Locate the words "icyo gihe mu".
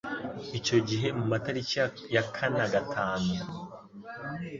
0.59-1.25